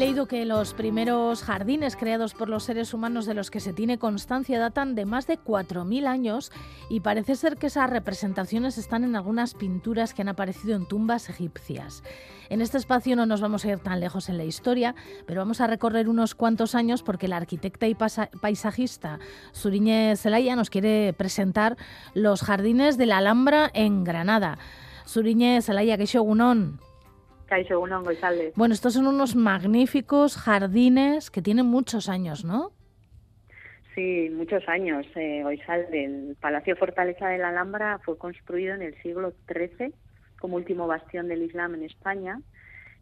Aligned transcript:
leído 0.00 0.24
que 0.24 0.46
los 0.46 0.72
primeros 0.72 1.42
jardines 1.42 1.94
creados 1.94 2.32
por 2.32 2.48
los 2.48 2.64
seres 2.64 2.94
humanos 2.94 3.26
de 3.26 3.34
los 3.34 3.50
que 3.50 3.60
se 3.60 3.74
tiene 3.74 3.98
constancia 3.98 4.58
datan 4.58 4.94
de 4.94 5.04
más 5.04 5.26
de 5.26 5.38
4.000 5.38 6.06
años 6.06 6.50
y 6.88 7.00
parece 7.00 7.36
ser 7.36 7.58
que 7.58 7.66
esas 7.66 7.90
representaciones 7.90 8.78
están 8.78 9.04
en 9.04 9.14
algunas 9.14 9.52
pinturas 9.52 10.14
que 10.14 10.22
han 10.22 10.30
aparecido 10.30 10.74
en 10.74 10.86
tumbas 10.86 11.28
egipcias. 11.28 12.02
En 12.48 12.62
este 12.62 12.78
espacio 12.78 13.14
no 13.14 13.26
nos 13.26 13.42
vamos 13.42 13.66
a 13.66 13.72
ir 13.72 13.78
tan 13.80 14.00
lejos 14.00 14.30
en 14.30 14.38
la 14.38 14.44
historia, 14.44 14.94
pero 15.26 15.42
vamos 15.42 15.60
a 15.60 15.66
recorrer 15.66 16.08
unos 16.08 16.34
cuantos 16.34 16.74
años 16.74 17.02
porque 17.02 17.28
la 17.28 17.36
arquitecta 17.36 17.86
y 17.86 17.94
paisajista 17.94 19.18
Suriñe 19.52 20.16
Zelaya 20.16 20.56
nos 20.56 20.70
quiere 20.70 21.12
presentar 21.12 21.76
los 22.14 22.40
jardines 22.40 22.96
de 22.96 23.04
la 23.04 23.18
Alhambra 23.18 23.70
en 23.74 24.04
Granada. 24.04 24.56
Suriñe 25.04 25.60
Zelaya, 25.60 25.98
que 25.98 26.06
Shogunón. 26.06 26.89
Bueno, 28.56 28.74
estos 28.74 28.94
son 28.94 29.06
unos 29.06 29.34
magníficos 29.36 30.36
jardines 30.36 31.30
que 31.30 31.42
tienen 31.42 31.66
muchos 31.66 32.08
años, 32.08 32.44
¿no? 32.44 32.72
Sí, 33.94 34.30
muchos 34.32 34.66
años. 34.68 35.06
Eh, 35.16 35.44
el 35.92 36.36
Palacio 36.40 36.76
Fortaleza 36.76 37.28
de 37.28 37.38
la 37.38 37.48
Alhambra 37.48 37.98
fue 38.04 38.16
construido 38.16 38.74
en 38.74 38.82
el 38.82 38.94
siglo 39.02 39.32
XIII 39.48 39.92
como 40.40 40.56
último 40.56 40.86
bastión 40.86 41.28
del 41.28 41.42
Islam 41.42 41.74
en 41.74 41.84
España 41.84 42.40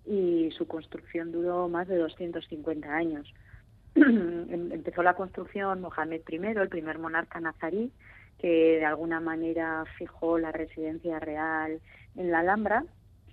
y 0.06 0.50
su 0.56 0.66
construcción 0.66 1.30
duró 1.30 1.68
más 1.68 1.86
de 1.86 1.96
250 1.96 2.88
años. 2.92 3.32
Em, 3.94 4.72
empezó 4.72 5.02
la 5.02 5.14
construcción 5.14 5.80
Mohamed 5.80 6.22
I, 6.28 6.36
el 6.36 6.68
primer 6.68 6.98
monarca 6.98 7.40
nazarí, 7.40 7.92
que 8.38 8.78
de 8.78 8.84
alguna 8.84 9.20
manera 9.20 9.84
fijó 9.98 10.38
la 10.38 10.52
residencia 10.52 11.18
real 11.18 11.80
en 12.16 12.30
la 12.30 12.40
Alhambra 12.40 12.84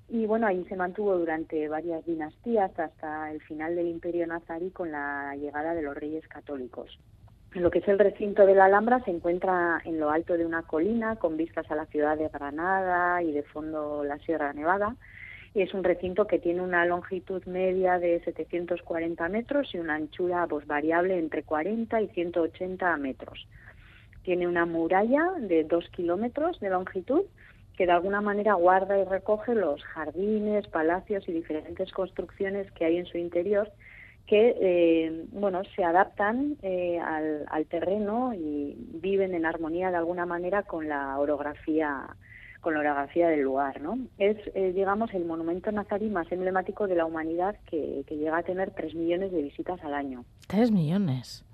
y 0.08 0.26
bueno, 0.28 0.48
ahí 0.48 0.64
se 0.66 0.76
mantuvo 0.76 1.18
durante 1.18 1.68
varias 1.68 2.06
dinastías 2.06 2.78
hasta 2.80 3.32
el 3.32 3.42
final 3.42 3.76
del 3.76 3.88
imperio 3.88 4.28
nazarí 4.28 4.70
con 4.70 4.92
la 4.92 5.36
llegada 5.36 5.74
de 5.74 5.82
los 5.82 5.96
reyes 5.96 6.28
católicos. 6.28 7.00
Lo 7.54 7.72
que 7.72 7.80
es 7.80 7.88
el 7.88 7.98
recinto 7.98 8.46
de 8.46 8.54
la 8.54 8.66
Alhambra 8.66 9.02
se 9.06 9.12
encuentra 9.12 9.82
en 9.86 10.00
lo 10.00 10.12
alto 10.12 10.38
de 10.38 10.46
una 10.46 10.64
colina 10.64 11.16
con 11.16 11.38
vistas 11.38 11.70
a 11.72 11.76
la 11.76 11.86
ciudad 11.86 12.18
de 12.18 12.28
Granada 12.28 13.24
y 13.24 13.32
de 13.32 13.44
fondo 13.44 14.04
la 14.04 14.20
Sierra 14.20 14.52
Nevada. 14.54 14.96
Y 15.54 15.62
es 15.62 15.74
un 15.74 15.86
recinto 15.86 16.28
que 16.28 16.38
tiene 16.38 16.62
una 16.62 16.86
longitud 16.86 17.44
media 17.46 17.98
de 17.98 18.22
740 18.26 19.30
metros 19.30 19.74
y 19.74 19.78
una 19.78 19.96
anchura 19.96 20.46
pues, 20.48 20.68
variable 20.68 21.18
entre 21.18 21.44
40 21.44 22.02
y 22.02 22.08
180 22.10 22.98
metros. 22.98 23.48
Tiene 24.24 24.48
una 24.48 24.66
muralla 24.66 25.32
de 25.40 25.64
dos 25.64 25.88
kilómetros 25.92 26.60
de 26.60 26.70
longitud 26.70 27.24
que 27.76 27.86
de 27.86 27.92
alguna 27.92 28.22
manera 28.22 28.54
guarda 28.54 28.98
y 28.98 29.04
recoge 29.04 29.54
los 29.54 29.84
jardines, 29.84 30.68
palacios 30.68 31.28
y 31.28 31.34
diferentes 31.34 31.92
construcciones 31.92 32.72
que 32.72 32.86
hay 32.86 32.98
en 32.98 33.06
su 33.06 33.18
interior 33.18 33.72
que 34.28 34.56
eh, 34.60 35.26
bueno 35.32 35.62
se 35.76 35.84
adaptan 35.84 36.58
eh, 36.64 37.00
al, 37.00 37.66
terreno 37.68 38.34
y 38.34 38.76
viven 38.94 39.36
en 39.36 39.46
armonía 39.46 39.92
de 39.92 39.98
alguna 39.98 40.26
manera 40.26 40.64
con 40.64 40.90
la 40.90 41.20
orografía 41.20 42.08
con 42.60 42.74
la 42.74 42.80
orografía 42.80 43.28
del 43.28 43.42
lugar 43.42 43.82
no 43.82 44.00
es 44.18 44.38
eh, 44.56 44.72
digamos 44.74 45.14
el 45.14 45.26
monumento 45.26 45.72
nazarí 45.72 46.10
más 46.10 46.32
emblemático 46.32 46.88
de 46.88 46.96
la 46.96 47.06
humanidad 47.06 47.56
que, 47.70 48.04
que 48.08 48.18
llega 48.18 48.38
a 48.38 48.44
tener 48.44 48.72
tres 48.72 48.96
millones 48.96 49.32
de 49.32 49.44
visitas 49.44 49.80
al 49.84 49.94
año. 49.94 50.26
Tres 50.48 50.72
millones. 50.72 51.46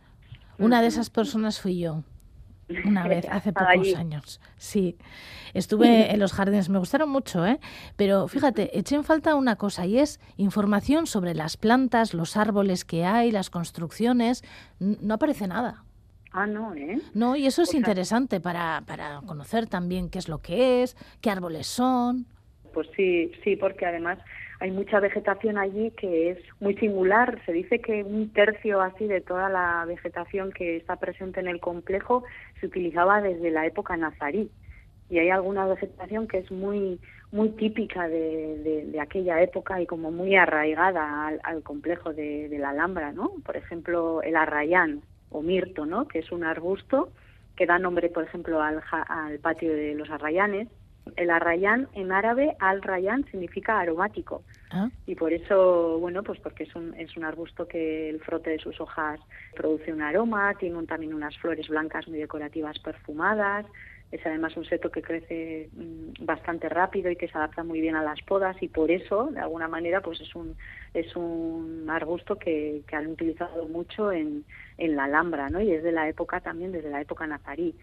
Una 0.58 0.82
de 0.82 0.88
esas 0.88 1.10
personas 1.10 1.60
fui 1.60 1.80
yo 1.80 2.04
una 2.86 3.08
vez, 3.08 3.26
hace 3.32 3.54
pocos 3.54 3.96
años. 3.96 4.42
Sí, 4.58 4.98
estuve 5.54 6.12
en 6.14 6.20
los 6.20 6.34
jardines, 6.34 6.70
me 6.70 6.80
gustaron 6.80 7.10
mucho, 7.10 7.46
¿eh? 7.46 7.60
Pero 7.96 8.28
fíjate, 8.28 8.78
eché 8.78 8.96
en 8.96 9.04
falta 9.04 9.36
una 9.36 9.56
cosa 9.56 9.86
y 9.86 10.00
es 10.00 10.20
información 10.38 11.08
sobre 11.08 11.34
las 11.34 11.58
plantas, 11.58 12.14
los 12.14 12.38
árboles 12.38 12.86
que 12.86 13.06
hay, 13.06 13.32
las 13.32 13.50
construcciones. 13.50 14.44
No 14.80 15.16
aparece 15.16 15.48
nada. 15.48 15.84
Ah, 16.34 16.48
no, 16.48 16.74
¿eh? 16.76 17.02
No, 17.14 17.36
y 17.36 17.46
eso 17.46 17.64
es 17.64 17.74
interesante 17.74 18.40
para, 18.40 18.84
para 18.88 19.22
conocer 19.26 19.68
también 19.68 20.10
qué 20.10 20.20
es 20.20 20.30
lo 20.30 20.38
que 20.38 20.84
es, 20.84 20.96
qué 21.20 21.30
árboles 21.30 21.68
son. 21.68 22.26
Pues 22.74 22.88
sí, 22.96 23.32
sí, 23.44 23.58
porque 23.58 23.86
además 23.86 24.18
hay 24.62 24.70
mucha 24.70 25.00
vegetación 25.00 25.58
allí 25.58 25.90
que 25.98 26.30
es 26.30 26.38
muy 26.60 26.76
singular. 26.76 27.42
Se 27.48 27.52
dice 27.52 27.82
que 27.82 28.04
un 28.04 28.32
tercio 28.32 28.80
así 28.80 29.08
de 29.08 29.20
toda 29.20 29.50
la 29.50 29.84
vegetación 29.88 30.52
que 30.52 30.78
está 30.78 30.98
presente 30.98 31.40
en 31.40 31.48
el 31.48 31.60
complejo 31.60 32.24
se 32.60 32.68
utilizaba 32.68 33.22
desde 33.22 33.50
la 33.50 33.66
época 33.66 33.98
nazarí. 33.98 34.52
Y 35.10 35.18
hay 35.18 35.32
alguna 35.32 35.66
vegetación 35.66 36.28
que 36.28 36.38
es 36.38 36.52
muy 36.52 37.00
muy 37.32 37.50
típica 37.50 38.08
de, 38.08 38.96
aquella 39.02 39.42
época 39.42 39.82
y 39.82 39.88
como 39.88 40.12
muy 40.12 40.36
arraigada 40.36 41.30
al, 41.44 41.64
complejo 41.64 42.14
de, 42.14 42.48
la 42.60 42.70
Alhambra, 42.70 43.14
¿no? 43.14 43.32
Por 43.44 43.58
ejemplo, 43.58 44.22
el 44.22 44.36
arrayán 44.36 45.02
o 45.32 45.42
mirto, 45.42 45.88
¿no? 45.88 46.08
Que 46.08 46.20
es 46.20 46.32
un 46.32 46.44
arbusto 46.44 47.10
que 47.56 47.66
da 47.66 47.80
nombre, 47.80 48.10
por 48.10 48.26
ejemplo, 48.26 48.62
al, 48.62 48.84
al 48.92 49.40
patio 49.40 49.74
de 49.74 49.96
los 49.96 50.10
arrayanes 50.12 50.68
el 51.16 51.30
arrayán 51.30 51.88
en 51.94 52.12
árabe, 52.12 52.56
al 52.60 52.82
rayán 52.82 53.26
significa 53.26 53.80
aromático. 53.80 54.44
Ah. 54.72 54.90
Y 55.06 55.16
por 55.16 55.34
eso, 55.34 56.00
bueno, 56.00 56.24
pues 56.24 56.40
porque 56.40 56.64
es 56.64 56.76
un, 56.76 56.94
es 56.96 57.16
un 57.18 57.24
arbusto 57.24 57.68
que 57.68 58.10
el 58.10 58.20
frote 58.22 58.52
de 58.52 58.60
sus 58.60 58.80
hojas 58.80 59.20
produce 59.56 59.92
un 59.92 60.02
aroma, 60.02 60.54
tiene 60.56 60.86
también 60.86 61.14
unas 61.14 61.38
flores 61.38 61.68
blancas 61.68 62.08
muy 62.08 62.20
decorativas 62.20 62.80
perfumadas, 62.80 63.66
es 64.12 64.26
además 64.26 64.56
un 64.58 64.66
seto 64.66 64.92
que 64.92 65.02
crece 65.02 65.70
mm, 65.74 66.26
bastante 66.26 66.68
rápido 66.68 67.10
y 67.10 67.16
que 67.16 67.30
se 67.30 67.38
adapta 67.38 67.64
muy 67.64 67.80
bien 67.80 67.96
a 67.96 68.04
las 68.04 68.22
podas 68.22 68.62
y 68.62 68.68
por 68.68 68.92
eso, 68.92 69.28
de 69.32 69.40
alguna 69.40 69.68
manera, 69.68 70.02
pues 70.02 70.20
es 70.22 70.36
un, 70.36 70.56
es 70.94 71.16
un 71.16 71.90
arbusto 71.90 72.38
que, 72.38 72.84
que 72.88 72.96
han 72.96 73.08
utilizado 73.08 73.68
mucho 73.68 74.12
en, 74.12 74.44
en 74.78 74.96
la 74.96 75.06
Alhambra, 75.06 75.50
¿no? 75.50 75.62
Y 75.62 75.72
es 75.72 75.84
de 75.84 75.94
la 75.94 76.10
época 76.10 76.42
también, 76.42 76.72
desde 76.72 76.90
la 76.90 77.02
época 77.02 77.26
nazarí 77.26 77.74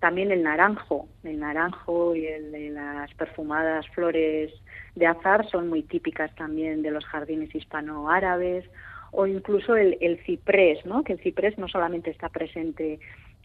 también 0.00 0.30
el 0.30 0.42
naranjo, 0.42 1.08
el 1.22 1.40
naranjo 1.40 2.14
y 2.14 2.26
el 2.26 2.52
de 2.52 2.70
las 2.70 3.12
perfumadas 3.14 3.88
flores 3.88 4.52
de 4.94 5.06
azar 5.06 5.48
son 5.50 5.68
muy 5.68 5.82
típicas 5.82 6.34
también 6.34 6.82
de 6.82 6.90
los 6.90 7.04
jardines 7.04 7.54
hispano-árabes 7.54 8.64
o 9.12 9.26
incluso 9.26 9.76
el, 9.76 10.20
ciprés, 10.26 10.84
¿no? 10.84 11.04
Que 11.04 11.14
el 11.14 11.20
ciprés 11.20 11.56
no 11.56 11.68
solamente 11.68 12.10
está 12.10 12.28
presente 12.28 12.98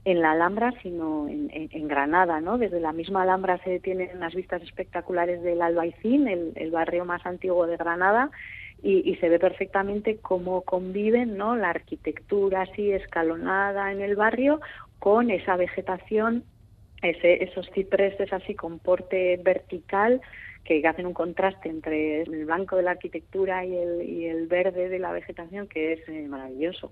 en 0.03 0.21
la 0.21 0.31
Alhambra, 0.31 0.73
sino 0.81 1.27
en, 1.29 1.88
Granada, 1.88 2.41
¿no? 2.41 2.57
Desde 2.57 2.79
la 2.79 2.91
misma 2.91 3.21
Alhambra 3.21 3.59
se 3.63 3.79
tienen 3.79 4.09
unas 4.15 4.33
vistas 4.33 4.63
espectaculares 4.63 5.43
del 5.43 5.61
Albaicín, 5.61 6.27
el, 6.27 6.71
barrio 6.71 7.05
más 7.05 7.23
antiguo 7.25 7.67
de 7.67 7.77
Granada, 7.77 8.31
y, 8.81 9.09
y, 9.09 9.17
se 9.17 9.29
ve 9.29 9.39
perfectamente 9.39 10.17
cómo 10.17 10.61
conviven, 10.61 11.38
¿no? 11.38 11.55
La 11.55 11.69
arquitectura 11.69 12.61
así 12.61 12.91
escalonada 12.91 13.91
en 13.91 14.01
el 14.01 14.15
barrio 14.15 14.61
con 14.99 15.31
esa 15.31 15.55
vegetación, 15.55 16.43
ese, 17.01 17.43
esos 17.43 17.69
cipreses 17.73 18.31
así 18.33 18.55
con 18.55 18.79
porte 18.79 19.39
vertical 19.43 20.21
que 20.63 20.85
hacen 20.87 21.05
un 21.05 21.13
contraste 21.13 21.69
entre 21.69 22.21
el 22.21 22.45
blanco 22.45 22.75
de 22.75 22.83
la 22.83 22.91
arquitectura 22.91 23.65
y 23.65 23.75
el, 23.75 24.01
y 24.07 24.25
el 24.25 24.47
verde 24.47 24.89
de 24.89 24.99
la 24.99 25.11
vegetación 25.11 25.67
que 25.67 25.93
es 25.93 26.07
eh, 26.07 26.27
maravilloso. 26.27 26.91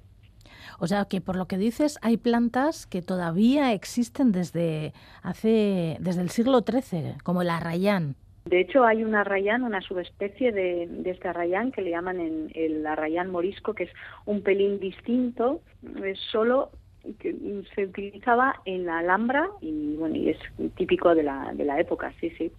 O 0.79 0.87
sea 0.87 1.05
que 1.05 1.21
por 1.21 1.35
lo 1.35 1.47
que 1.47 1.57
dices 1.57 1.99
hay 2.01 2.17
plantas 2.17 2.87
que 2.87 3.01
todavía 3.01 3.73
existen 3.73 4.31
desde 4.31 4.93
hace 5.21 5.97
desde 5.99 6.21
el 6.21 6.29
siglo 6.29 6.61
XIII, 6.61 7.15
como 7.23 7.41
el 7.41 7.49
arrayán. 7.49 8.15
De 8.45 8.61
hecho, 8.61 8.85
hay 8.85 9.03
un 9.03 9.13
arrayán, 9.13 9.63
una 9.63 9.81
subespecie 9.81 10.53
de, 10.53 10.87
de, 10.87 11.11
este 11.11 11.27
arrayán 11.27 11.73
que 11.73 11.81
le 11.81 11.89
llaman 11.89 12.21
en 12.21 12.49
el 12.55 12.87
arrayán 12.87 13.29
morisco, 13.29 13.73
que 13.73 13.83
es 13.83 13.89
un 14.25 14.41
pelín 14.41 14.79
distinto, 14.79 15.59
es 16.01 16.17
solo 16.31 16.71
que 17.15 17.63
se 17.75 17.85
utilizaba 17.85 18.61
en 18.65 18.85
la 18.85 18.99
Alhambra 18.99 19.49
y 19.61 19.95
bueno 19.95 20.15
y 20.15 20.29
es 20.29 20.37
típico 20.75 21.13
de 21.15 21.23
la, 21.23 21.53
de 21.53 21.65
la 21.65 21.79
época, 21.79 22.13
sí, 22.19 22.29
sí. 22.31 22.51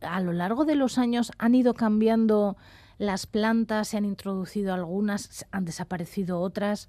A 0.00 0.20
lo 0.20 0.32
largo 0.32 0.64
de 0.64 0.74
los 0.74 0.98
años 0.98 1.32
han 1.38 1.54
ido 1.54 1.74
cambiando 1.74 2.56
las 2.98 3.26
plantas, 3.26 3.88
se 3.88 3.96
han 3.96 4.04
introducido 4.04 4.74
algunas, 4.74 5.46
han 5.50 5.64
desaparecido 5.64 6.40
otras. 6.40 6.88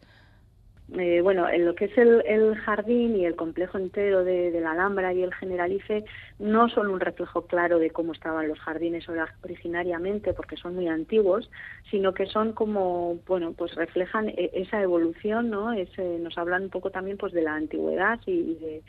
Eh, 0.95 1.22
bueno, 1.22 1.50
en 1.50 1.66
lo 1.66 1.74
que 1.74 1.86
es 1.86 1.98
el, 1.98 2.56
jardín 2.57 3.16
y 3.16 3.25
el 3.25 3.36
complejo 3.36 3.80
entero 3.80 4.24
de, 4.24 4.51
la 4.62 4.72
Alhambra 4.72 5.12
y 5.12 5.24
el 5.24 5.34
Generalife 5.34 6.06
no 6.38 6.69
son 6.69 6.88
un 6.88 7.00
reflejo 7.00 7.48
claro 7.48 7.80
de 7.80 7.90
cómo 7.90 8.13
estaban 8.13 8.48
los 8.48 8.60
jardines 8.60 9.06
originariamente, 9.44 10.34
porque 10.34 10.56
son 10.56 10.75
muy 10.75 10.88
antiguos, 10.88 11.50
sino 11.90 12.13
que 12.13 12.28
son 12.28 12.54
como, 12.54 13.16
bueno, 13.25 13.54
pues 13.54 13.74
reflejan 13.74 14.30
e, 14.30 14.51
esa 14.54 14.81
evolución, 14.81 15.50
¿no? 15.50 15.74
nos 16.19 16.38
hablan 16.38 16.63
un 16.63 16.69
poco 16.69 16.92
también 16.92 17.18
pues 17.18 17.34
de 17.34 17.42
la 17.42 17.56
antigüedad 17.56 18.19
y, 18.28 18.56
de 18.56 18.84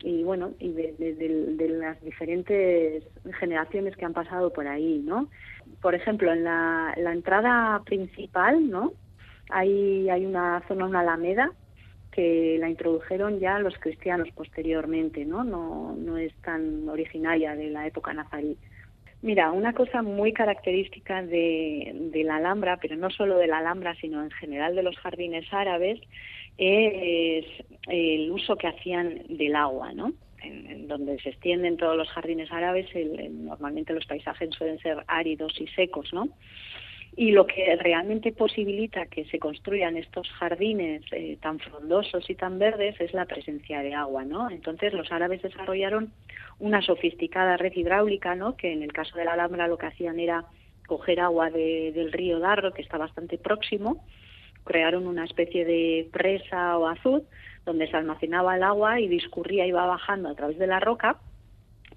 y 0.00 0.22
bueno 0.24 0.52
y 0.58 0.72
de, 0.72 1.68
las 1.70 1.98
diferentes 2.02 3.02
generaciones 3.40 3.96
que 3.96 4.04
han 4.04 4.12
pasado 4.12 4.52
por 4.52 4.66
ahí 4.66 5.02
no 5.02 5.30
por 5.80 5.94
ejemplo 5.94 6.30
en 6.32 6.44
la, 6.44 6.92
la 6.98 7.12
entrada 7.12 7.82
principal 7.86 8.68
no 8.68 8.92
hay, 9.50 10.24
una 10.24 10.62
zona, 10.68 10.86
una 10.86 11.00
alameda, 11.00 11.50
que 12.10 12.56
la 12.58 12.70
introdujeron 12.70 13.40
ya 13.40 13.58
los 13.58 13.76
cristianos 13.78 14.28
posteriormente, 14.34 15.24
¿no? 15.24 15.44
No, 15.44 15.94
no 15.96 16.16
es 16.16 16.34
tan 16.42 16.88
originaria 16.88 17.54
de 17.54 17.70
la 17.70 17.86
época 17.86 18.12
nazarí. 18.12 18.56
Mira, 19.22 19.50
una 19.50 19.72
cosa 19.72 20.02
muy 20.02 20.32
característica 20.32 21.22
de, 21.22 22.22
la 22.24 22.36
Alhambra, 22.36 22.78
pero 22.80 22.96
no 22.96 23.10
solo 23.10 23.38
de 23.38 23.46
la 23.46 23.58
Alhambra, 23.58 23.94
sino 23.96 24.22
en 24.22 24.30
general 24.30 24.76
de 24.76 24.82
los 24.82 24.96
jardines 24.98 25.46
árabes, 25.52 26.00
es 26.58 27.44
el 27.88 28.30
uso 28.30 28.56
que 28.56 28.68
hacían 28.68 29.22
del 29.28 29.56
agua, 29.56 29.92
¿no? 29.92 30.12
En, 30.42 30.86
donde 30.86 31.18
se 31.20 31.30
extienden 31.30 31.76
todos 31.76 31.96
los 31.96 32.08
jardines 32.10 32.52
árabes, 32.52 32.86
normalmente 33.30 33.92
los 33.92 34.06
paisajes 34.06 34.50
suelen 34.54 34.78
ser 34.78 35.02
áridos 35.08 35.60
y 35.60 35.66
secos, 35.68 36.12
¿no? 36.12 36.28
Y 37.18 37.32
lo 37.32 37.46
que 37.46 37.74
realmente 37.76 38.30
posibilita 38.32 39.06
que 39.06 39.24
se 39.24 39.38
construyan 39.38 39.96
estos 39.96 40.28
jardines 40.32 41.02
eh, 41.12 41.38
tan 41.40 41.58
frondosos 41.58 42.28
y 42.28 42.34
tan 42.34 42.58
verdes 42.58 43.00
es 43.00 43.14
la 43.14 43.24
presencia 43.24 43.80
de 43.80 43.94
agua, 43.94 44.26
¿no? 44.26 44.50
Entonces 44.50 44.92
los 44.92 45.10
árabes 45.10 45.40
desarrollaron 45.40 46.12
una 46.58 46.82
sofisticada 46.82 47.56
red 47.56 47.72
hidráulica, 47.74 48.34
¿no? 48.34 48.54
Que 48.54 48.70
en 48.70 48.82
el 48.82 48.92
caso 48.92 49.16
de 49.16 49.24
la 49.24 49.32
Alhambra 49.32 49.66
lo 49.66 49.78
que 49.78 49.86
hacían 49.86 50.20
era 50.20 50.44
coger 50.86 51.20
agua 51.20 51.50
del 51.50 52.12
río 52.12 52.38
Darro, 52.38 52.74
que 52.74 52.82
está 52.82 52.98
bastante 52.98 53.38
próximo, 53.38 54.04
crearon 54.64 55.06
una 55.06 55.24
especie 55.24 55.64
de 55.64 56.08
presa 56.12 56.76
o 56.76 56.86
azud 56.86 57.22
donde 57.64 57.88
se 57.88 57.96
almacenaba 57.96 58.56
el 58.56 58.62
agua 58.62 59.00
y 59.00 59.08
discurría 59.08 59.64
y 59.64 59.70
iba 59.70 59.86
bajando 59.86 60.28
a 60.28 60.34
través 60.34 60.58
de 60.58 60.66
la 60.66 60.80
roca 60.80 61.16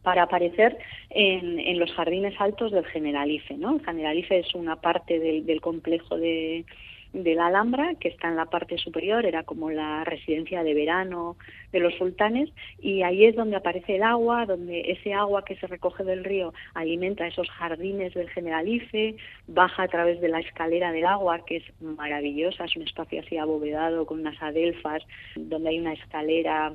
para 0.04 0.24
aparecer 0.24 0.78
en, 1.10 1.80
los 1.80 1.92
jardines 1.94 2.34
altos 2.40 2.72
del 2.72 2.86
Generalife. 2.86 3.56
¿no? 3.56 3.75
El 3.75 3.86
Generalife 3.86 4.40
es 4.40 4.56
una 4.56 4.78
parte 4.78 5.19
del, 5.19 5.62
complejo 5.62 6.18
de, 6.18 6.66
la 7.13 7.47
Alhambra, 7.47 7.95
que 7.95 8.09
está 8.09 8.27
en 8.27 8.35
la 8.35 8.45
parte 8.45 8.77
superior, 8.77 9.25
era 9.25 9.44
como 9.44 9.71
la 9.71 10.03
residencia 10.03 10.63
de 10.63 10.73
verano 10.73 11.38
de 11.71 11.79
los 11.79 11.95
sultanes, 11.95 12.50
y 12.79 13.01
ahí 13.01 13.25
es 13.25 13.35
donde 13.35 13.56
aparece 13.56 13.95
el 13.95 14.03
agua, 14.03 14.45
donde 14.45 14.81
ese 14.91 15.13
agua 15.13 15.44
que 15.44 15.56
se 15.56 15.67
recoge 15.67 16.03
del 16.03 16.23
río 16.23 16.53
alimenta 16.73 17.27
esos 17.27 17.50
jardines 17.50 18.13
del 18.13 18.29
Generalife, 18.29 19.15
baja 19.47 19.83
a 19.83 19.88
través 19.88 20.21
de 20.21 20.29
la 20.29 20.39
escalera 20.39 20.91
del 20.91 21.06
agua, 21.06 21.45
que 21.45 21.57
es 21.57 21.63
maravillosa, 21.81 22.65
es 22.65 22.75
un 22.75 22.83
espacio 22.83 23.21
así 23.21 23.38
abovedado 23.38 24.05
con 24.05 24.19
unas 24.19 24.41
adelfas, 24.41 25.03
donde 25.35 25.69
hay 25.69 25.79
una 25.79 25.94
escalera 25.94 26.73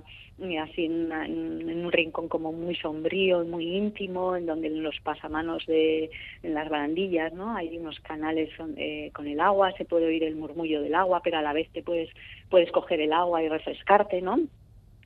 así 0.61 0.87
en, 0.87 1.85
un 1.85 1.93
rincón 1.93 2.29
como 2.29 2.53
muy 2.53 2.75
sombrío, 2.77 3.45
muy 3.45 3.77
íntimo, 3.77 4.37
en 4.37 4.47
donde 4.47 4.67
en 4.69 4.83
los 4.83 4.99
pasamanos 5.01 5.65
de 5.67 6.11
en 6.43 6.55
las 6.55 6.69
barandillas, 6.69 7.33
¿no? 7.33 7.55
Hay 7.55 7.77
unos 7.79 8.01
canales 8.01 8.51
eh, 8.77 9.11
con 9.15 9.29
el 9.29 9.41
agua, 9.41 9.73
se 9.77 9.85
puede 9.85 10.07
oír 10.07 10.24
el 10.25 10.37
murmullo 10.37 10.83
del 10.83 10.95
agua, 10.95 11.21
pero 11.23 11.39
a 11.39 11.43
la 11.43 11.53
vez 11.53 11.71
te 11.73 11.83
puedes 11.83 12.11
puedes 12.51 12.71
coger 12.73 13.01
el 13.01 13.13
agua 13.13 13.43
y 13.43 13.49
refrescarte, 13.49 14.21
¿no? 14.23 14.41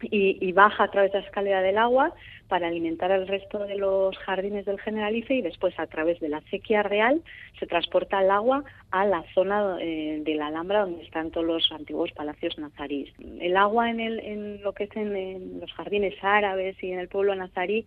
y, 0.03 0.53
baja 0.53 0.85
a 0.85 0.91
través 0.91 1.13
de 1.13 1.21
la 1.21 1.27
escalera 1.27 1.63
del 1.63 1.79
agua 1.79 2.13
para 2.49 2.69
alimentar 2.69 3.11
el 3.11 3.27
resto 3.27 3.59
de 3.67 3.77
los 3.77 4.17
jardines 4.19 4.65
del 4.65 4.81
Generalife 4.81 5.35
y 5.35 5.43
después 5.43 5.79
a 5.79 5.87
través 5.87 6.21
de 6.21 6.29
la 6.29 6.39
acequia 6.39 6.83
real 6.83 7.23
se 7.59 7.67
transporta 7.67 8.23
el 8.23 8.31
agua 8.31 8.65
a 8.91 9.05
la 9.07 9.25
zona 9.35 9.77
eh, 9.81 10.21
de 10.25 10.35
la 10.35 10.47
Alhambra 10.47 10.81
donde 10.81 11.03
están 11.03 11.31
todos 11.31 11.47
los 11.47 11.73
antiguos 11.73 12.13
palacios 12.13 12.59
nazarís. 12.59 13.13
El 13.41 13.57
agua 13.57 13.91
en, 13.91 14.01
el, 14.01 14.21
en 14.21 14.63
lo 14.63 14.73
que 14.73 14.85
es 14.85 14.97
en, 14.97 15.61
los 15.61 15.73
jardines 15.73 16.15
árabes 16.23 16.83
y 16.83 16.93
en 16.93 17.01
el 17.01 17.09
pueblo 17.09 17.35
nazarí 17.35 17.87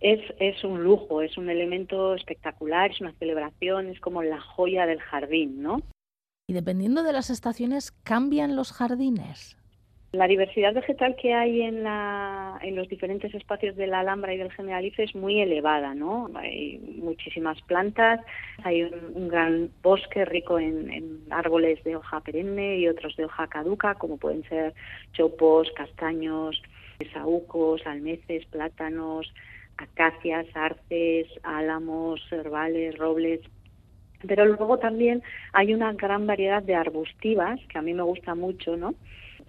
es, 0.00 0.20
es 0.38 0.62
un 0.64 0.82
lujo, 0.82 1.22
es 1.22 1.38
un 1.38 1.48
elemento 1.48 2.14
espectacular, 2.14 2.90
es 2.90 3.00
una 3.00 3.12
celebración, 3.12 3.88
es 3.88 4.00
como 4.00 4.22
la 4.22 4.40
joya 4.40 4.86
del 4.86 5.00
jardín, 5.00 5.62
¿no? 5.62 5.82
Y 6.46 6.52
dependiendo 6.52 7.02
de 7.02 7.14
las 7.14 7.30
estaciones, 7.30 7.90
¿cambian 7.90 8.54
los 8.54 8.70
jardines? 8.70 9.56
La 10.12 10.28
diversidad 10.28 10.74
vegetal 10.74 11.16
que 11.16 11.32
hay 11.32 11.62
en, 11.62 11.84
los 12.76 12.88
diferentes 12.88 13.34
espacios 13.34 13.74
de 13.76 13.86
la 13.86 14.00
Alhambra 14.00 14.34
y 14.34 14.36
del 14.36 14.52
Generalife 14.52 15.04
es 15.04 15.14
muy 15.14 15.40
elevada, 15.40 15.94
¿no? 15.94 16.30
Hay 16.34 16.78
muchísimas 17.02 17.60
plantas, 17.62 18.20
hay 18.62 18.82
un, 18.82 19.28
gran 19.28 19.70
bosque 19.82 20.26
rico 20.26 20.58
en, 20.58 21.24
árboles 21.30 21.82
de 21.82 21.96
hoja 21.96 22.20
perenne 22.20 22.76
y 22.76 22.88
otros 22.88 23.16
de 23.16 23.24
hoja 23.24 23.46
caduca, 23.46 23.94
como 23.94 24.18
pueden 24.18 24.44
ser 24.44 24.74
chopos, 25.14 25.72
castaños, 25.74 26.62
saúcos, 27.12 27.84
almeces, 27.86 28.44
plátanos, 28.46 29.32
acacias, 29.78 30.46
arces, 30.54 31.26
álamos, 31.42 32.20
herbales, 32.30 32.98
robles, 32.98 33.40
pero 34.26 34.44
luego 34.44 34.78
también 34.78 35.22
hay 35.52 35.74
una 35.74 35.92
gran 35.92 36.26
variedad 36.26 36.62
de 36.62 36.74
arbustivas 36.74 37.60
que 37.68 37.78
a 37.78 37.82
mí 37.82 37.94
me 37.94 38.02
gusta 38.02 38.34
mucho, 38.34 38.76
¿no? 38.76 38.94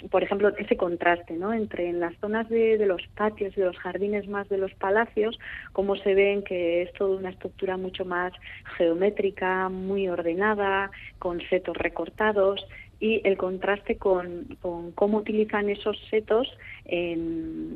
por 0.09 0.23
ejemplo, 0.23 0.49
ese 0.57 0.77
contraste 0.77 1.35
¿no? 1.35 1.53
entre 1.53 1.89
en 1.89 1.99
las 1.99 2.15
zonas 2.17 2.49
de, 2.49 2.77
los 2.85 3.01
patios 3.15 3.55
y 3.57 3.61
los 3.61 3.77
jardines 3.77 4.27
más 4.27 4.47
de 4.49 4.57
los 4.57 4.73
palacios, 4.73 5.39
cómo 5.71 5.95
se 5.95 6.13
ven 6.13 6.43
que 6.43 6.81
es 6.81 6.93
toda 6.93 7.17
una 7.17 7.29
estructura 7.29 7.77
mucho 7.77 8.05
más 8.05 8.33
geométrica, 8.77 9.69
muy 9.69 10.07
ordenada, 10.07 10.91
con 11.19 11.41
setos 11.49 11.77
recortados, 11.77 12.65
y 12.99 13.21
el 13.23 13.37
contraste 13.37 13.97
con, 13.97 14.57
cómo 14.95 15.17
utilizan 15.17 15.69
esos 15.69 15.97
setos 16.09 16.47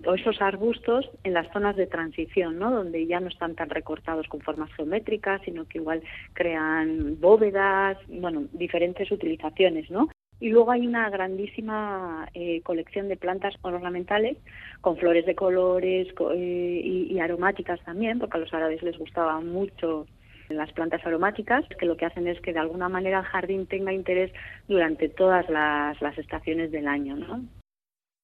o 0.05 0.13
esos 0.13 0.41
arbustos 0.41 1.09
en 1.23 1.33
las 1.33 1.51
zonas 1.51 1.75
de 1.75 1.87
transición, 1.87 2.59
¿no? 2.59 2.71
donde 2.71 3.05
ya 3.07 3.19
no 3.19 3.27
están 3.27 3.55
tan 3.55 3.69
recortados 3.69 4.27
con 4.27 4.41
formas 4.41 4.71
geométricas, 4.73 5.41
sino 5.43 5.65
que 5.65 5.79
igual 5.79 6.01
crean 6.33 7.19
bóvedas, 7.19 7.97
bueno, 8.07 8.43
diferentes 8.53 9.11
utilizaciones, 9.11 9.89
¿no? 9.89 10.09
Y 10.41 10.49
luego 10.49 10.71
hay 10.71 10.87
una 10.87 11.09
grandísima 11.09 12.29
eh, 12.33 12.61
colección 12.61 13.09
de 13.09 13.17
plantas 13.17 13.55
ornamentales 13.61 14.37
con 14.79 14.95
flores 14.95 15.25
de 15.25 15.35
colores 15.35 16.07
eh, 16.33 16.81
y, 17.09 17.19
aromáticas 17.19 17.81
también, 17.83 18.19
porque 18.19 18.37
a 18.37 18.39
los 18.39 18.53
árabes 18.53 18.81
les 18.81 18.97
gustaban 18.97 19.49
mucho 19.49 20.07
las 20.49 20.71
plantas 20.73 21.05
aromáticas, 21.05 21.65
que 21.79 21.85
lo 21.85 21.97
que 21.97 22.05
hacen 22.05 22.27
es 22.27 22.39
que 22.41 22.53
de 22.53 22.59
alguna 22.59 22.89
manera 22.89 23.19
el 23.19 23.25
jardín 23.25 23.67
tenga 23.67 23.93
interés 23.93 24.31
durante 24.67 25.09
todas 25.09 25.49
las, 25.49 26.01
las 26.01 26.17
estaciones 26.17 26.71
del 26.71 26.87
año, 26.87 27.15
¿no? 27.15 27.43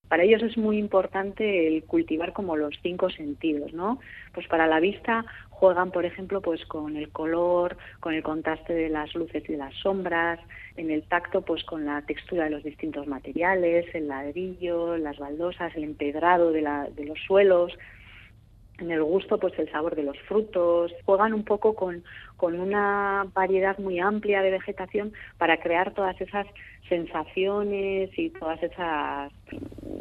Para 0.08 0.24
ellos 0.24 0.44
es 0.44 0.56
muy 0.56 0.78
importante 0.78 1.68
el 1.68 1.84
cultivar 1.84 2.32
como 2.32 2.56
los 2.56 2.76
cinco 2.84 3.10
sentidos, 3.10 3.74
¿no? 3.74 4.00
Pues 4.34 4.48
para 4.48 4.68
la 4.68 4.80
vista 4.80 5.26
juegan, 5.50 5.92
por 5.92 6.06
ejemplo, 6.06 6.42
pues 6.42 6.64
con 6.66 6.96
el 6.96 7.10
color, 7.10 7.78
con 8.02 8.14
el 8.14 8.22
contraste 8.22 8.74
de 8.74 8.90
las 8.90 9.16
luces 9.16 9.44
y 9.48 9.54
de 9.54 9.58
las 9.58 9.74
sombras, 9.76 10.40
en 10.78 10.92
el 10.92 11.04
tacto, 11.04 11.42
pues 11.42 11.64
con 11.64 11.86
la 11.86 12.02
textura 12.04 12.44
de 12.44 12.52
los 12.52 12.64
distintos 12.64 13.08
materiales, 13.08 13.86
el 13.96 14.08
ladrillo, 14.08 14.98
las 14.98 15.18
baldosas, 15.18 15.76
el 15.76 15.86
empedrado 15.86 16.52
de, 16.52 16.62
la, 16.62 16.88
de 16.90 17.06
los 17.06 17.20
suelos, 17.26 17.72
en 18.80 18.92
el 18.92 19.04
gusto, 19.04 19.38
pues 19.38 19.58
el 19.58 19.70
sabor 19.72 19.96
de 19.96 20.04
los 20.04 20.18
frutos. 20.28 20.92
Juegan 21.06 21.34
un 21.34 21.44
poco 21.44 21.76
con, 21.76 22.04
con 22.38 22.60
una 22.60 23.26
variedad 23.34 23.78
muy 23.78 24.00
amplia 24.00 24.42
de 24.42 24.52
vegetación 24.52 25.14
para 25.38 25.60
crear 25.60 25.94
todas 25.94 26.20
esas 26.20 26.48
sensaciones 26.90 28.10
y 28.18 28.30
todas 28.32 28.62
esas, 28.62 29.32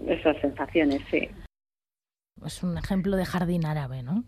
esas 0.07 0.37
sensaciones, 0.41 1.01
sí. 1.11 1.29
Es 2.45 2.63
un 2.63 2.77
ejemplo 2.77 3.17
de 3.17 3.25
jardín 3.25 3.65
árabe, 3.65 4.03
¿no? 4.03 4.25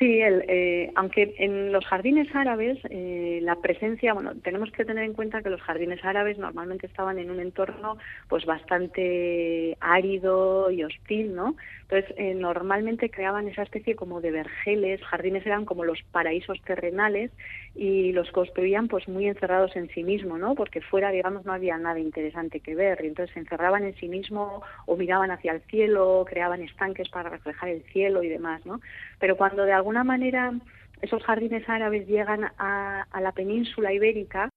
Sí, 0.00 0.18
el, 0.22 0.46
eh, 0.48 0.90
aunque 0.96 1.34
en 1.36 1.72
los 1.72 1.84
jardines 1.84 2.34
árabes 2.34 2.78
eh, 2.88 3.40
la 3.42 3.56
presencia, 3.56 4.14
bueno, 4.14 4.32
tenemos 4.42 4.72
que 4.72 4.86
tener 4.86 5.04
en 5.04 5.12
cuenta 5.12 5.42
que 5.42 5.50
los 5.50 5.60
jardines 5.60 6.02
árabes 6.02 6.38
normalmente 6.38 6.86
estaban 6.86 7.18
en 7.18 7.30
un 7.30 7.38
entorno 7.38 7.98
pues 8.26 8.46
bastante 8.46 9.76
árido 9.78 10.70
y 10.70 10.84
hostil, 10.84 11.34
¿no? 11.34 11.54
Entonces 11.82 12.14
eh, 12.16 12.34
normalmente 12.34 13.10
creaban 13.10 13.46
esa 13.48 13.62
especie 13.62 13.94
como 13.94 14.22
de 14.22 14.30
vergeles, 14.30 15.02
jardines 15.04 15.44
eran 15.44 15.66
como 15.66 15.84
los 15.84 15.98
paraísos 16.12 16.58
terrenales 16.62 17.30
y 17.74 18.12
los 18.12 18.30
construían 18.30 18.88
pues 18.88 19.06
muy 19.08 19.26
encerrados 19.28 19.76
en 19.76 19.88
sí 19.90 20.02
mismo, 20.02 20.38
¿no? 20.38 20.54
Porque 20.54 20.80
fuera, 20.80 21.10
digamos, 21.10 21.44
no 21.44 21.52
había 21.52 21.76
nada 21.78 21.98
interesante 21.98 22.60
que 22.60 22.74
ver 22.74 23.00
y 23.04 23.08
entonces 23.08 23.34
se 23.34 23.40
encerraban 23.40 23.84
en 23.84 23.94
sí 23.96 24.08
mismo 24.08 24.62
o 24.86 24.96
miraban 24.96 25.30
hacia 25.30 25.52
el 25.52 25.60
cielo, 25.62 26.24
creaban 26.28 26.62
estanques 26.62 27.08
para 27.10 27.28
reflejar 27.30 27.68
el 27.68 27.82
cielo 27.92 28.22
y 28.22 28.28
demás, 28.28 28.64
¿no? 28.64 28.80
Pero 29.18 29.36
cuando 29.36 29.64
de 29.64 29.72
alguna 29.90 30.04
manera 30.04 30.52
esos 31.02 31.20
jardines 31.24 31.68
árabes 31.68 32.06
llegan 32.06 32.44
a, 32.58 33.04
la 33.20 33.32
península 33.32 33.92
ibérica, 33.92 34.48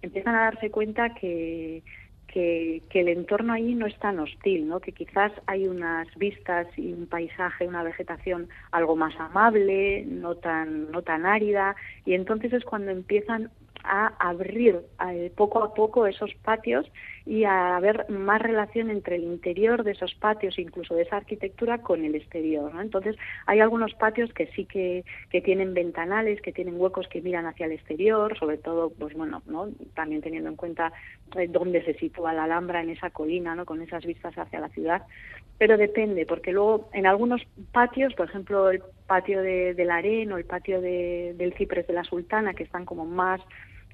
empiezan 0.00 0.36
a 0.36 0.42
darse 0.42 0.70
cuenta 0.70 1.12
que, 1.14 1.82
que, 2.28 2.82
el 2.92 3.08
entorno 3.08 3.52
allí 3.52 3.74
no 3.74 3.86
es 3.86 3.98
tan 3.98 4.20
hostil, 4.20 4.68
¿no? 4.68 4.78
que 4.78 4.92
quizás 4.92 5.32
hay 5.46 5.66
unas 5.66 6.06
vistas 6.16 6.68
y 6.76 6.92
un 6.92 7.06
paisaje, 7.06 7.66
una 7.66 7.82
vegetación 7.82 8.48
algo 8.70 8.94
más 8.94 9.18
amable, 9.18 10.04
no 10.06 10.36
tan, 10.36 10.92
no 10.92 11.02
tan 11.02 11.26
árida, 11.26 11.74
y 12.04 12.14
entonces 12.14 12.52
es 12.52 12.64
cuando 12.64 12.92
empiezan 12.92 13.50
a 13.86 14.14
abrir 14.18 14.80
eh, 15.08 15.32
poco 15.36 15.62
a 15.62 15.74
poco 15.74 16.06
esos 16.06 16.34
patios 16.42 16.90
y 17.24 17.44
a 17.44 17.76
haber 17.76 18.08
más 18.08 18.40
relación 18.40 18.88
entre 18.88 19.16
el 19.16 19.24
interior 19.24 19.82
de 19.82 19.92
esos 19.92 20.14
patios, 20.14 20.58
incluso 20.58 20.94
de 20.94 21.02
esa 21.02 21.16
arquitectura, 21.16 21.78
con 21.78 22.04
el 22.04 22.14
exterior. 22.14 22.72
Entonces, 22.80 23.16
hay 23.46 23.60
algunos 23.60 23.94
patios 23.94 24.32
que 24.32 24.46
sí 24.48 24.64
que, 24.64 25.04
que 25.30 25.40
tienen 25.40 25.74
ventanales, 25.74 26.40
que 26.40 26.52
tienen 26.52 26.80
huecos 26.80 27.08
que 27.08 27.20
miran 27.20 27.46
hacia 27.46 27.66
el 27.66 27.72
exterior, 27.72 28.38
sobre 28.38 28.58
todo, 28.58 28.90
pues 28.90 29.14
bueno, 29.14 29.42
¿no? 29.46 29.68
también 29.94 30.22
teniendo 30.22 30.50
en 30.50 30.56
cuenta 30.56 30.92
eh, 31.36 31.48
dónde 31.48 31.84
se 31.84 31.94
sitúa 31.94 32.32
la 32.32 32.44
Alhambra 32.44 32.80
en 32.80 32.90
esa 32.90 33.10
colina, 33.10 33.56
¿no? 33.56 33.64
con 33.64 33.82
esas 33.82 34.06
vistas 34.06 34.36
hacia 34.38 34.60
la 34.60 34.68
ciudad. 34.68 35.02
Pero 35.58 35.76
depende, 35.78 36.26
porque 36.26 36.52
luego 36.52 36.90
en 36.92 37.06
algunos 37.06 37.42
patios, 37.72 38.14
por 38.14 38.28
ejemplo, 38.28 38.70
el 38.70 38.82
patio 39.06 39.40
de, 39.42 39.74
del 39.74 39.90
Aren 39.90 40.32
o 40.32 40.38
el 40.38 40.44
patio 40.44 40.80
de, 40.80 41.34
del 41.36 41.54
Cipres 41.54 41.86
de 41.86 41.94
la 41.94 42.04
Sultana, 42.04 42.54
que 42.54 42.62
están 42.62 42.84
como 42.84 43.04
más 43.04 43.40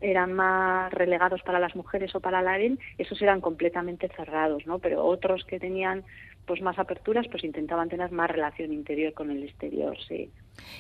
eran 0.02 0.32
más 0.32 0.92
relegados 0.92 1.42
para 1.42 1.60
las 1.60 1.74
mujeres 1.76 2.14
o 2.14 2.20
para 2.20 2.40
el 2.40 2.48
Aren, 2.48 2.78
esos 2.98 3.20
eran 3.22 3.40
completamente 3.40 4.08
cerrados, 4.16 4.66
¿no? 4.66 4.78
Pero 4.78 5.04
otros 5.04 5.44
que 5.44 5.58
tenían 5.58 6.04
pues 6.46 6.60
más 6.60 6.78
aperturas, 6.78 7.26
pues 7.28 7.44
intentaban 7.44 7.88
tener 7.88 8.10
más 8.10 8.30
relación 8.30 8.72
interior 8.72 9.12
con 9.12 9.30
el 9.30 9.44
exterior, 9.44 9.96
sí. 10.08 10.30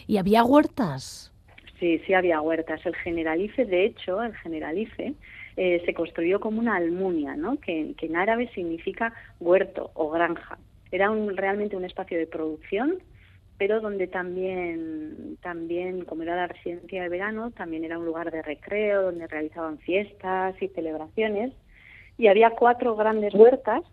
¿Y 0.06 0.16
había 0.16 0.44
huertas? 0.44 1.32
Sí, 1.78 2.00
sí 2.06 2.14
había 2.14 2.40
huertas. 2.40 2.84
El 2.84 2.96
Generalife, 2.96 3.64
de 3.64 3.84
hecho, 3.84 4.22
el 4.22 4.34
Generalife 4.36 5.14
eh, 5.56 5.82
se 5.84 5.94
construyó 5.94 6.40
como 6.40 6.60
una 6.60 6.76
almunia, 6.76 7.36
¿no? 7.36 7.58
Que, 7.58 7.94
que 7.96 8.06
en 8.06 8.16
árabe 8.16 8.50
significa 8.54 9.12
huerto 9.40 9.90
o 9.94 10.10
granja. 10.10 10.58
Era 10.90 11.10
un, 11.10 11.36
realmente 11.36 11.76
un 11.76 11.84
espacio 11.84 12.18
de 12.18 12.26
producción 12.26 12.98
pero 13.62 13.80
donde 13.80 14.08
también, 14.08 15.38
también, 15.40 16.04
como 16.04 16.24
era 16.24 16.34
la 16.34 16.48
residencia 16.48 17.00
de 17.00 17.08
verano, 17.08 17.52
también 17.52 17.84
era 17.84 17.96
un 17.96 18.04
lugar 18.04 18.32
de 18.32 18.42
recreo, 18.42 19.02
donde 19.02 19.28
realizaban 19.28 19.78
fiestas 19.78 20.60
y 20.60 20.66
celebraciones. 20.66 21.52
Y 22.18 22.26
había 22.26 22.50
cuatro 22.50 22.96
grandes 22.96 23.32
huertas 23.32 23.84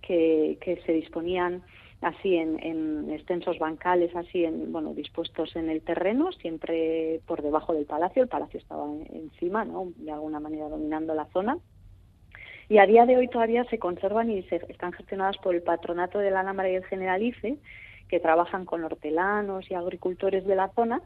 que, 0.00 0.56
que 0.62 0.80
se 0.86 0.92
disponían 0.92 1.62
así 2.00 2.36
en, 2.36 2.58
en, 2.64 3.10
extensos 3.10 3.58
bancales, 3.58 4.16
así 4.16 4.46
en, 4.46 4.72
bueno, 4.72 4.94
dispuestos 4.94 5.54
en 5.54 5.68
el 5.68 5.82
terreno, 5.82 6.32
siempre 6.32 7.20
por 7.26 7.42
debajo 7.42 7.74
del 7.74 7.84
palacio. 7.84 8.22
El 8.22 8.30
palacio 8.30 8.58
estaba 8.58 8.86
encima, 9.12 9.66
¿no? 9.66 9.92
De 9.96 10.12
alguna 10.12 10.40
manera 10.40 10.70
dominando 10.70 11.14
la 11.14 11.26
zona. 11.26 11.58
Y 12.70 12.78
a 12.78 12.86
día 12.86 13.04
de 13.04 13.18
hoy 13.18 13.28
todavía 13.28 13.64
se 13.64 13.78
conservan 13.78 14.30
y 14.30 14.44
se, 14.44 14.62
están 14.70 14.92
gestionadas 14.92 15.36
por 15.42 15.54
el 15.54 15.60
patronato 15.60 16.20
de 16.20 16.30
la 16.30 16.40
Alhambra 16.40 16.70
y 16.70 16.76
el 16.76 16.86
Generalife, 16.86 17.58
que 18.10 18.20
trabajan 18.20 18.64
con 18.64 18.82
hortelanos 18.82 19.70
y 19.70 19.74
agricultores 19.74 20.44
de 20.44 20.56
la 20.56 20.68
zona. 20.70 21.00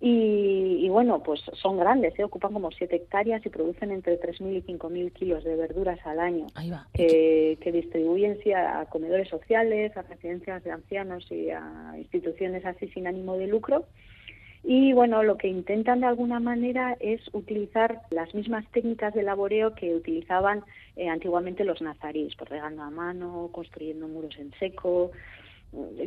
Y, 0.00 0.86
bueno, 0.90 1.22
pues 1.22 1.40
son 1.54 1.78
grandes, 1.78 2.18
¿eh? 2.18 2.24
ocupan 2.24 2.52
como 2.52 2.70
7 2.70 2.94
hectáreas 2.94 3.46
y 3.46 3.48
producen 3.48 3.90
entre 3.90 4.20
3.000 4.20 4.58
y 4.58 4.62
5.000 4.62 5.12
kilos 5.12 5.44
de 5.44 5.56
verduras 5.56 5.98
al 6.04 6.20
año, 6.20 6.46
Que, 6.92 7.56
que, 7.60 7.72
distribuyen 7.72 8.38
sí, 8.42 8.52
a 8.52 8.84
comedores 8.90 9.28
sociales, 9.28 9.96
a 9.96 10.02
residencias 10.02 10.62
de 10.62 10.72
ancianos 10.72 11.30
y 11.30 11.48
a 11.48 11.94
instituciones 11.96 12.66
así 12.66 12.88
sin 12.88 13.06
ánimo 13.06 13.38
de 13.38 13.46
lucro. 13.46 13.86
Y 14.66 14.94
bueno, 14.94 15.22
lo 15.22 15.36
que 15.36 15.48
intentan 15.48 16.00
de 16.00 16.06
alguna 16.06 16.40
manera 16.40 16.96
es 16.98 17.20
utilizar 17.32 18.00
las 18.10 18.34
mismas 18.34 18.66
técnicas 18.72 19.14
de 19.14 19.22
laboreo 19.22 19.74
que 19.74 19.94
utilizaban 19.94 20.64
eh, 20.96 21.08
antiguamente 21.08 21.64
los 21.64 21.82
nazaríes, 21.82 22.34
por 22.34 22.48
regando 22.48 22.82
a 22.82 22.90
mano, 22.90 23.50
construyendo 23.52 24.08
muros 24.08 24.36
en 24.38 24.52
seco, 24.58 25.12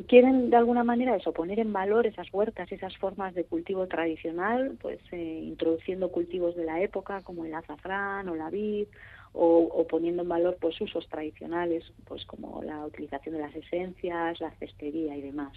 quieren 0.08 0.50
de 0.50 0.56
alguna 0.56 0.84
manera 0.84 1.16
eso, 1.16 1.34
poner 1.34 1.60
en 1.60 1.74
valor 1.74 2.08
esas 2.08 2.28
huertas, 2.34 2.72
esas 2.72 2.96
formas 2.98 3.34
de 3.36 3.44
cultivo 3.44 3.88
tradicional, 3.88 4.78
pues 4.82 5.00
eh, 5.12 5.42
introduciendo 5.44 6.12
cultivos 6.12 6.56
de 6.56 6.66
la 6.66 6.82
época 6.82 7.22
como 7.22 7.46
el 7.46 7.54
azafrán 7.54 8.30
o 8.30 8.36
la 8.36 8.50
vid, 8.50 8.88
o, 9.40 9.86
poniendo 9.88 10.24
en 10.24 10.30
valor 10.30 10.58
pues 10.60 10.80
usos 10.82 11.08
tradicionales, 11.10 11.84
pues 12.06 12.26
como 12.26 12.64
la 12.64 12.86
utilización 12.86 13.36
de 13.36 13.42
las 13.42 13.56
esencias, 13.56 14.40
la 14.40 14.52
cestería 14.58 15.16
y 15.16 15.22
demás. 15.22 15.54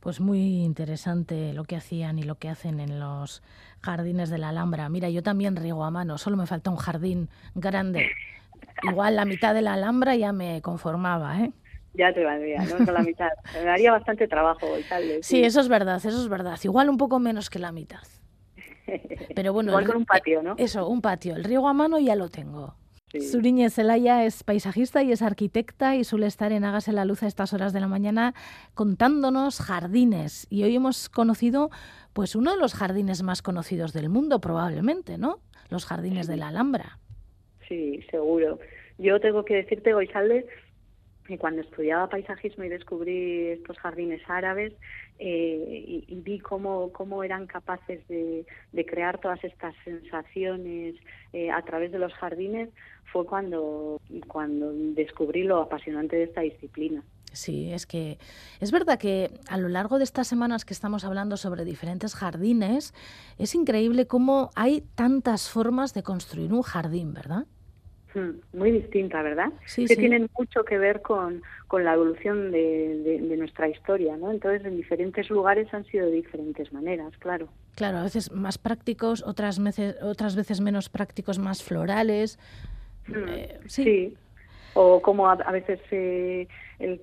Pues 0.00 0.20
muy 0.20 0.62
interesante 0.62 1.52
lo 1.52 1.64
que 1.64 1.76
hacían 1.76 2.18
y 2.18 2.22
lo 2.22 2.36
que 2.36 2.48
hacen 2.48 2.80
en 2.80 2.98
los 2.98 3.42
jardines 3.80 4.30
de 4.30 4.38
la 4.38 4.48
Alhambra. 4.48 4.88
Mira, 4.88 5.10
yo 5.10 5.22
también 5.22 5.54
riego 5.54 5.84
a 5.84 5.90
mano, 5.90 6.18
solo 6.18 6.36
me 6.36 6.46
falta 6.46 6.70
un 6.70 6.76
jardín 6.76 7.28
grande. 7.54 8.08
Igual 8.82 9.16
la 9.16 9.24
mitad 9.24 9.54
de 9.54 9.62
la 9.62 9.74
Alhambra 9.74 10.16
ya 10.16 10.32
me 10.32 10.60
conformaba, 10.62 11.40
¿eh? 11.40 11.52
Ya 11.98 12.12
te 12.14 12.24
valdría, 12.24 12.62
¿no? 12.64 12.84
Con 12.84 12.94
la 12.94 13.02
mitad. 13.12 13.28
Me 13.52 13.64
daría 13.64 13.92
bastante 13.92 14.28
trabajo 14.28 14.66
tal 14.88 15.02
Sí. 15.02 15.18
sí, 15.22 15.44
eso 15.44 15.60
es 15.60 15.68
verdad, 15.68 15.96
eso 15.96 16.08
es 16.08 16.28
verdad. 16.28 16.58
Igual 16.62 16.88
un 16.88 16.96
poco 16.96 17.18
menos 17.18 17.50
que 17.50 17.58
la 17.58 17.72
mitad. 17.72 18.02
Pero 19.34 19.52
bueno, 19.52 19.72
Igual 19.72 19.86
con 19.86 19.96
un 19.98 20.06
patio, 20.06 20.42
¿no? 20.42 20.54
Eso, 20.56 20.88
un 20.88 21.02
patio. 21.02 21.34
El 21.36 21.44
riego 21.44 21.68
a 21.68 21.74
mano 21.74 21.98
ya 21.98 22.16
lo 22.16 22.28
tengo. 22.28 22.74
Sí. 23.10 23.20
Suriñe 23.22 23.70
Zelaya 23.70 24.24
es 24.24 24.44
paisajista 24.44 25.02
y 25.02 25.12
es 25.12 25.22
arquitecta 25.22 25.96
y 25.96 26.04
suele 26.04 26.26
estar 26.26 26.52
en 26.52 26.64
Hágase 26.64 26.92
la 26.92 27.06
Luz 27.06 27.22
a 27.22 27.26
estas 27.26 27.54
horas 27.54 27.72
de 27.72 27.80
la 27.80 27.88
mañana 27.88 28.34
contándonos 28.74 29.60
jardines. 29.60 30.46
Y 30.50 30.62
hoy 30.64 30.76
hemos 30.76 31.08
conocido 31.08 31.70
pues 32.12 32.36
uno 32.36 32.52
de 32.52 32.58
los 32.60 32.74
jardines 32.74 33.22
más 33.22 33.42
conocidos 33.42 33.92
del 33.92 34.08
mundo 34.10 34.40
probablemente, 34.40 35.16
¿no? 35.18 35.38
Los 35.70 35.86
jardines 35.86 36.26
de 36.26 36.36
la 36.36 36.48
Alhambra. 36.48 36.98
Sí, 37.66 38.02
seguro. 38.10 38.58
Yo 38.98 39.20
tengo 39.20 39.44
que 39.44 39.54
decirte, 39.54 39.92
Goizalde, 39.92 40.46
cuando 41.36 41.60
estudiaba 41.60 42.08
paisajismo 42.08 42.64
y 42.64 42.68
descubrí 42.68 43.48
estos 43.48 43.76
jardines 43.78 44.22
árabes 44.28 44.72
eh, 45.18 46.04
y, 46.08 46.20
vi 46.22 46.38
cómo, 46.38 46.90
cómo 46.92 47.22
eran 47.22 47.46
capaces 47.46 48.06
de, 48.08 48.46
crear 48.86 49.20
todas 49.20 49.42
estas 49.44 49.74
sensaciones 49.84 50.94
eh, 51.32 51.50
a 51.50 51.60
través 51.62 51.92
de 51.92 51.98
los 51.98 52.14
jardines, 52.14 52.70
fue 53.12 53.26
cuando, 53.26 54.00
cuando 54.26 54.72
descubrí 54.72 55.42
lo 55.42 55.60
apasionante 55.60 56.16
de 56.16 56.24
esta 56.24 56.40
disciplina. 56.40 57.02
Sí, 57.32 57.72
es 57.72 57.86
que 57.86 58.18
es 58.60 58.70
verdad 58.72 58.98
que 58.98 59.30
a 59.48 59.58
lo 59.58 59.68
largo 59.68 59.98
de 59.98 60.04
estas 60.04 60.28
semanas 60.28 60.64
que 60.64 60.72
estamos 60.72 61.04
hablando 61.04 61.36
sobre 61.36 61.64
diferentes 61.64 62.14
jardines, 62.14 62.94
es 63.36 63.54
increíble 63.54 64.06
cómo 64.06 64.50
hay 64.54 64.82
tantas 64.94 65.50
formas 65.50 65.92
de 65.92 66.02
construir 66.02 66.52
un 66.52 66.62
jardín, 66.62 67.12
¿verdad? 67.12 67.46
Hmm, 68.18 68.40
muy 68.52 68.72
distinta, 68.72 69.22
¿verdad? 69.22 69.52
Sí, 69.66 69.86
que 69.86 69.96
tienen 69.96 70.28
mucho 70.36 70.64
que 70.64 70.78
ver 70.78 71.02
con, 71.02 71.42
con 71.68 71.84
la 71.84 71.94
evolución 71.94 72.50
de, 72.50 73.20
de, 73.20 73.36
nuestra 73.36 73.68
historia, 73.68 74.16
¿no? 74.16 74.32
Entonces, 74.32 74.64
en 74.64 74.76
diferentes 74.76 75.30
lugares 75.30 75.72
han 75.72 75.84
sido 75.84 76.06
de 76.06 76.12
diferentes 76.12 76.72
maneras, 76.72 77.12
claro. 77.18 77.48
Claro, 77.76 77.98
a 77.98 78.02
veces 78.02 78.32
más 78.32 78.58
prácticos, 78.58 79.22
otras 79.22 79.62
veces, 79.62 79.96
otras 80.02 80.34
veces 80.34 80.60
menos 80.60 80.88
prácticos, 80.88 81.38
más 81.38 81.62
florales. 81.62 82.38
Hmm, 83.06 83.28
eh, 83.28 83.60
sí. 83.66 84.16
O 84.74 85.00
como 85.00 85.28
a, 85.28 85.36
veces 85.50 85.80
eh, 85.90 86.46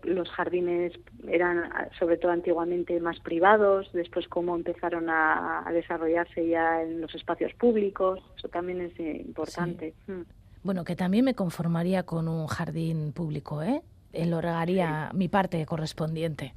los 0.03 0.29
jardines 0.31 0.93
eran, 1.27 1.69
sobre 1.97 2.17
todo 2.17 2.31
antiguamente, 2.31 2.99
más 2.99 3.19
privados, 3.19 3.89
después 3.93 4.27
cómo 4.27 4.55
empezaron 4.55 5.09
a, 5.09 5.65
desarrollarse 5.71 6.47
ya 6.47 6.81
en 6.81 7.01
los 7.01 7.13
espacios 7.15 7.53
públicos, 7.53 8.19
eso 8.37 8.47
también 8.47 8.81
es 8.81 8.99
eh, 8.99 9.21
importante. 9.25 9.93
Hmm. 10.07 10.21
Bueno, 10.65 10.83
que 10.83 10.95
también 10.95 11.23
me 11.23 11.35
conformaría 11.35 12.07
con 12.07 12.27
un 12.27 12.47
jardín 12.47 13.13
público, 13.13 13.61
¿eh? 13.61 13.83
Elorgaría 14.13 15.11
mi 15.13 15.27
parte 15.27 15.63
correspondiente. 15.63 16.55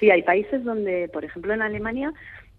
Sí, 0.00 0.10
hay 0.10 0.24
países 0.24 0.64
donde, 0.64 1.08
por 1.08 1.24
ejemplo, 1.24 1.54
en 1.54 1.62
Alemania 1.62 2.12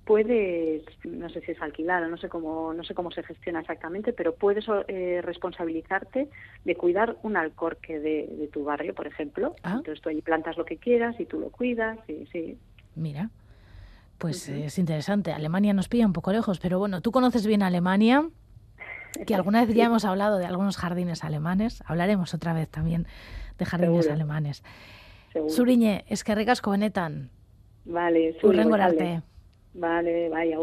puedes, 0.06 0.84
no 1.04 1.28
sé 1.30 1.42
si 1.42 1.52
es 1.52 1.62
alquilado, 1.62 2.08
no 2.08 2.16
sé 2.16 2.30
cómo, 2.30 2.74
no 2.74 2.86
sé 2.86 2.94
cómo 2.94 3.12
se 3.12 3.24
gestiona 3.24 3.60
exactamente, 3.60 4.14
pero 4.14 4.36
puedes 4.36 4.66
eh, 4.88 5.20
responsabilizarte 5.22 6.30
de 6.64 6.76
cuidar 6.76 7.18
un 7.24 7.36
alcorque 7.36 8.00
de, 8.00 8.50
tu 8.54 8.64
barrio, 8.64 8.96
por 8.96 9.08
ejemplo. 9.08 9.56
Ah. 9.64 9.76
Entonces 9.80 10.02
tú 10.02 10.08
allí 10.08 10.22
plantas 10.22 10.56
lo 10.56 10.64
que 10.64 10.78
quieras 10.78 11.20
y 11.20 11.26
tú 11.26 11.42
lo 11.42 11.50
cuidas, 11.50 12.00
y, 12.08 12.26
sí. 12.28 12.58
Mira, 12.96 13.32
pues 14.18 14.48
es 14.48 14.80
interesante. 14.80 15.34
Alemania 15.34 15.74
nos 15.74 15.90
pilla 15.90 16.06
un 16.06 16.14
poco 16.14 16.32
lejos, 16.32 16.60
pero 16.60 16.80
bueno, 16.80 17.02
tú 17.02 17.12
conoces 17.12 17.46
bien 17.46 17.64
Alemania 17.64 18.30
que 19.26 19.36
alguna 19.36 19.66
vez 19.66 19.76
ya 19.76 19.86
hemos 19.86 20.06
hablado 20.06 20.38
de 20.38 20.46
algunos 20.46 20.78
jardines 20.78 21.24
alemanes, 21.24 21.84
hablaremos 21.86 22.34
otra 22.34 22.54
vez 22.54 22.70
también 22.70 23.08
de 23.58 23.66
jardines 23.66 24.10
alemanes. 24.10 24.64
Suriñe, 25.48 26.06
es 26.08 26.24
que 26.24 26.36
ricas 26.36 26.62
benetan. 26.62 27.30
Vale, 27.86 28.38
Urrengorarte. 28.42 29.22
Vale, 29.74 30.30
vaya, 30.30 30.58